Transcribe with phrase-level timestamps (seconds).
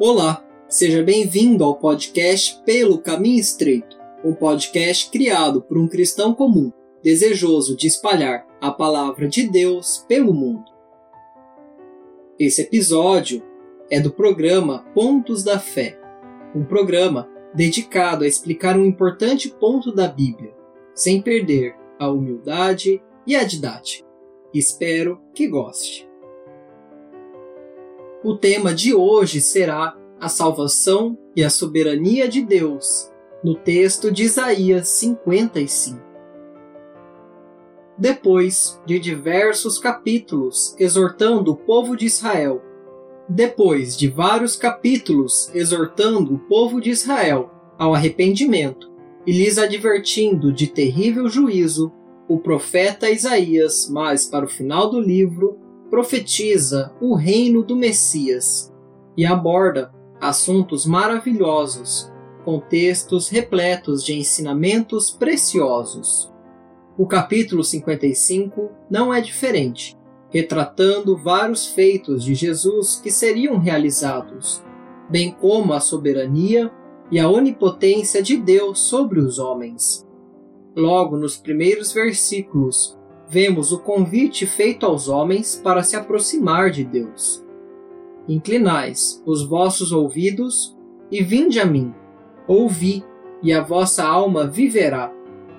[0.00, 6.72] Olá, seja bem-vindo ao podcast Pelo Caminho Estreito, um podcast criado por um cristão comum,
[7.02, 10.70] desejoso de espalhar a palavra de Deus pelo mundo.
[12.38, 13.42] Esse episódio
[13.90, 15.98] é do programa Pontos da Fé,
[16.54, 20.54] um programa dedicado a explicar um importante ponto da Bíblia,
[20.94, 24.06] sem perder a humildade e a didática.
[24.54, 26.07] Espero que goste.
[28.24, 33.08] O tema de hoje será a salvação e a soberania de Deus,
[33.44, 36.00] no texto de Isaías 55.
[37.96, 42.60] Depois de diversos capítulos exortando o povo de Israel,
[43.28, 48.90] depois de vários capítulos exortando o povo de Israel ao arrependimento
[49.24, 51.92] e lhes advertindo de terrível juízo,
[52.28, 58.72] o profeta Isaías, mais para o final do livro, profetiza o reino do Messias
[59.16, 62.12] e aborda assuntos maravilhosos,
[62.44, 66.32] com textos repletos de ensinamentos preciosos.
[66.96, 69.96] O capítulo 55 não é diferente,
[70.30, 74.62] retratando vários feitos de Jesus que seriam realizados,
[75.08, 76.70] bem como a soberania
[77.10, 80.06] e a onipotência de Deus sobre os homens.
[80.76, 82.97] Logo nos primeiros versículos,
[83.28, 87.44] vemos o convite feito aos homens para se aproximar de Deus.
[88.26, 90.76] Inclinais os vossos ouvidos
[91.10, 91.94] e vinde a mim.
[92.46, 93.04] Ouvi,
[93.42, 95.12] e a vossa alma viverá,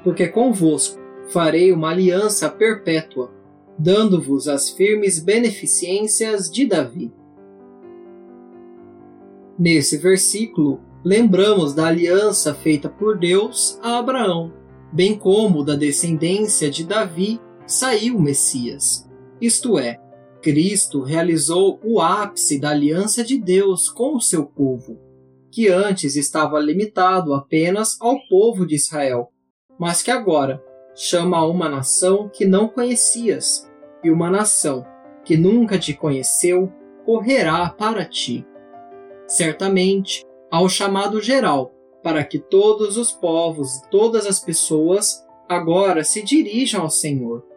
[0.03, 3.31] porque convosco farei uma aliança perpétua,
[3.77, 7.13] dando-vos as firmes beneficências de Davi.
[9.57, 14.51] Nesse versículo, lembramos da aliança feita por Deus a Abraão,
[14.91, 19.07] bem como da descendência de Davi saiu o Messias.
[19.39, 19.99] Isto é,
[20.41, 24.99] Cristo realizou o ápice da aliança de Deus com o seu povo,
[25.51, 29.29] que antes estava limitado apenas ao povo de Israel,
[29.79, 30.63] mas que agora
[30.95, 33.69] chama a uma nação que não conhecias,
[34.03, 34.83] e uma nação
[35.23, 36.73] que nunca te conheceu
[37.05, 38.45] correrá para ti.
[39.27, 46.23] Certamente, há chamado geral para que todos os povos e todas as pessoas agora se
[46.23, 47.48] dirijam ao Senhor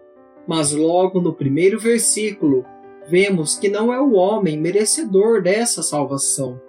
[0.46, 2.64] mas logo no primeiro versículo,
[3.08, 6.60] vemos que não é o homem merecedor dessa salvação.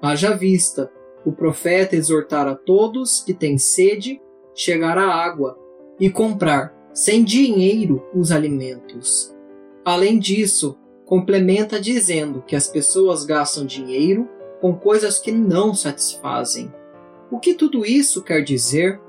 [0.00, 0.90] Haja vista,
[1.24, 4.20] o profeta exortar a todos que têm sede
[4.54, 5.58] chegar à água
[5.98, 9.34] e comprar sem dinheiro os alimentos.
[9.84, 14.28] Além disso, complementa dizendo que as pessoas gastam dinheiro
[14.60, 16.72] com coisas que não satisfazem.
[17.30, 19.00] O que tudo isso quer dizer?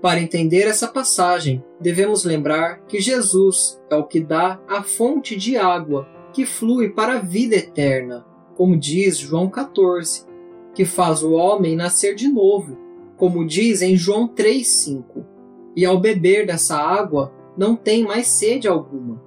[0.00, 5.56] Para entender essa passagem, devemos lembrar que Jesus é o que dá a fonte de
[5.56, 10.24] água que flui para a vida eterna, como diz João 14,
[10.72, 12.78] que faz o homem nascer de novo,
[13.16, 15.24] como diz em João 3,5.
[15.74, 19.20] E ao beber dessa água, não tem mais sede alguma.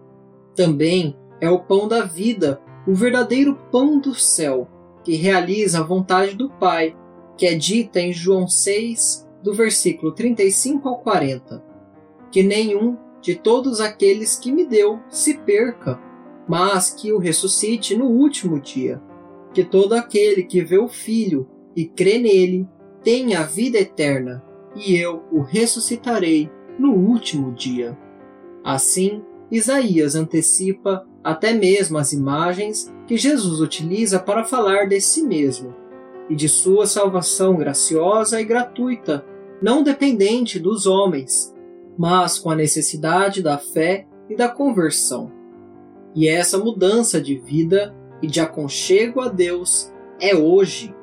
[0.56, 4.70] Também é o pão da vida, o verdadeiro pão do céu,
[5.04, 6.96] que realiza a vontade do Pai,
[7.38, 11.64] que é dita em João 6, do versículo 35 ao 40:
[12.32, 16.00] Que nenhum de todos aqueles que me deu se perca,
[16.48, 19.02] mas que o ressuscite no último dia.
[19.54, 22.68] Que todo aquele que vê o Filho e crê nele
[23.04, 24.44] tenha a vida eterna,
[24.76, 27.98] e eu o ressuscitarei no último dia.
[28.64, 29.22] Assim,
[29.52, 35.81] Isaías antecipa até mesmo as imagens que Jesus utiliza para falar de si mesmo
[36.32, 39.26] e de sua salvação graciosa e gratuita
[39.62, 41.54] não dependente dos homens,
[41.98, 45.30] mas com a necessidade da fé e da conversão.
[46.16, 50.96] E essa mudança de vida e de aconchego a Deus é hoje,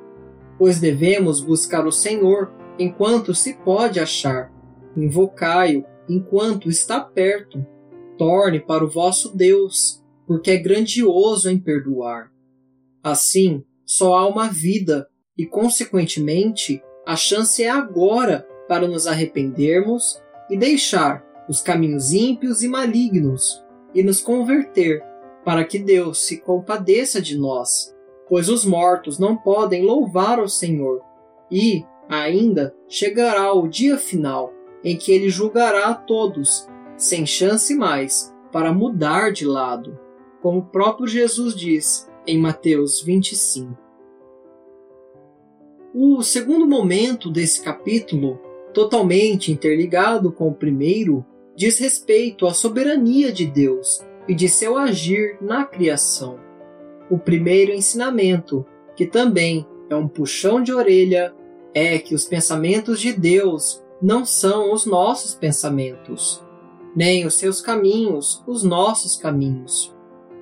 [0.59, 4.51] pois devemos buscar o Senhor enquanto se pode achar,
[4.97, 7.67] invocai-o enquanto está perto,
[8.17, 12.33] torne para o vosso Deus, porque é grandioso em perdoar.
[13.03, 15.07] Assim, só há uma vida
[15.39, 20.21] e, consequentemente, a chance é agora para nos arrependermos
[20.51, 23.65] e deixar os caminhos ímpios e malignos
[23.95, 25.03] e nos converter,
[25.45, 27.95] para que Deus se compadeça de nós,
[28.29, 31.01] pois os mortos não podem louvar ao Senhor,
[31.51, 34.53] e, ainda, chegará o dia final
[34.85, 39.99] em que ele julgará a todos, sem chance mais para mudar de lado,
[40.43, 43.88] como o próprio Jesus diz em Mateus 25.
[46.01, 48.39] O segundo momento desse capítulo,
[48.73, 55.37] totalmente interligado com o primeiro, diz respeito à soberania de Deus e de seu agir
[55.41, 56.39] na criação.
[57.11, 58.65] O primeiro ensinamento,
[58.95, 61.35] que também é um puxão de orelha,
[61.75, 66.41] é que os pensamentos de Deus não são os nossos pensamentos,
[66.95, 69.93] nem os seus caminhos os nossos caminhos,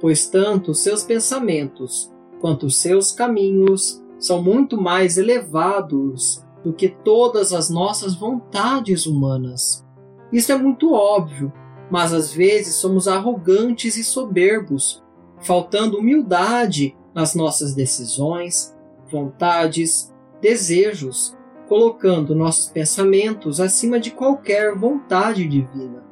[0.03, 2.13] pois tanto os seus pensamentos
[2.43, 9.85] quanto os seus caminhos são muito mais elevados do que todas as nossas vontades humanas.
[10.33, 11.53] Isso é muito óbvio,
[11.91, 15.03] mas às vezes somos arrogantes e soberbos,
[15.41, 18.75] faltando humildade nas nossas decisões,
[19.11, 21.37] vontades, desejos,
[21.69, 26.05] colocando nossos pensamentos acima de qualquer vontade divina.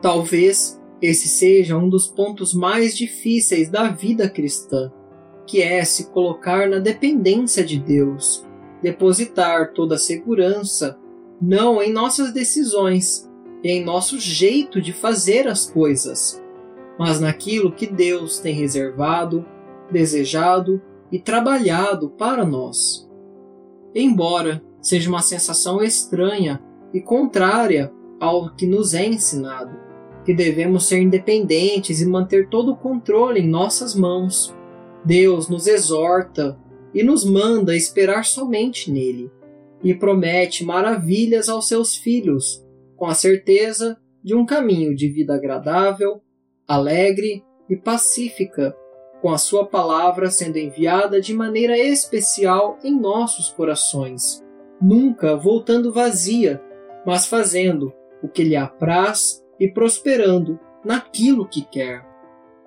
[0.00, 4.90] Talvez esse seja um dos pontos mais difíceis da vida cristã,
[5.46, 8.46] que é se colocar na dependência de Deus,
[8.82, 10.98] depositar toda a segurança
[11.40, 13.30] não em nossas decisões
[13.62, 16.42] e em nosso jeito de fazer as coisas,
[16.98, 19.44] mas naquilo que Deus tem reservado,
[19.90, 20.80] desejado
[21.10, 23.08] e trabalhado para nós.
[23.94, 26.62] Embora seja uma sensação estranha
[26.92, 29.76] e contrária ao que nos é ensinado,
[30.24, 34.54] que devemos ser independentes e manter todo o controle em nossas mãos.
[35.04, 36.58] Deus nos exorta
[36.94, 39.30] e nos manda esperar somente nele,
[39.82, 42.64] e promete maravilhas aos seus filhos,
[42.96, 46.22] com a certeza de um caminho de vida agradável,
[46.66, 48.74] alegre e pacífica,
[49.20, 54.42] com a sua palavra sendo enviada de maneira especial em nossos corações,
[54.80, 56.62] nunca voltando vazia,
[57.04, 57.92] mas fazendo
[58.22, 62.13] o que lhe apraz e prosperando naquilo que quer.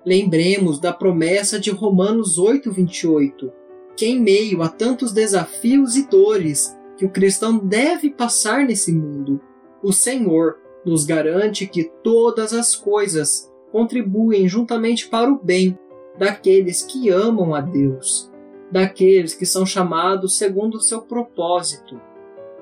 [0.08, 3.52] Lembremos da promessa de Romanos 8:28,
[3.94, 9.38] que em meio a tantos desafios e dores que o cristão deve passar nesse mundo,
[9.82, 15.78] o Senhor nos garante que todas as coisas contribuem juntamente para o bem
[16.18, 18.32] daqueles que amam a Deus,
[18.72, 22.00] daqueles que são chamados segundo o seu propósito.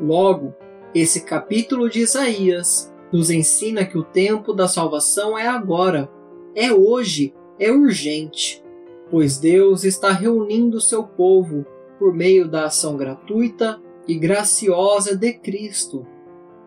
[0.01, 0.53] Logo,
[0.93, 6.11] esse capítulo de Isaías nos ensina que o tempo da salvação é agora,
[6.57, 8.65] é hoje, é urgente,
[9.11, 11.67] pois Deus está reunindo seu povo
[11.99, 16.07] por meio da ação gratuita e graciosa de Cristo.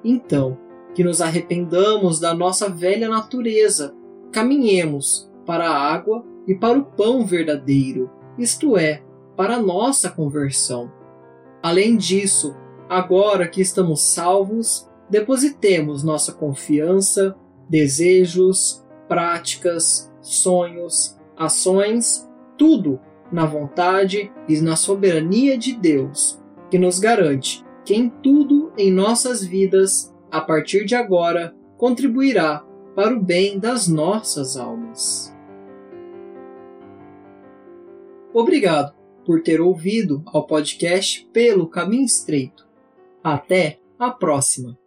[0.03, 0.57] Então,
[0.93, 3.95] que nos arrependamos da nossa velha natureza,
[4.31, 9.01] caminhemos para a água e para o pão verdadeiro, isto é,
[9.35, 10.91] para a nossa conversão.
[11.63, 12.55] Além disso,
[12.87, 17.35] agora que estamos salvos, depositemos nossa confiança,
[17.67, 26.41] desejos, práticas, sonhos, ações, tudo na vontade e na soberania de Deus,
[26.71, 32.63] que nos garante que em tudo em nossas vidas, a partir de agora, contribuirá
[32.95, 35.35] para o bem das nossas almas.
[38.31, 38.93] Obrigado
[39.25, 42.67] por ter ouvido ao podcast Pelo Caminho Estreito.
[43.23, 44.77] Até a próxima!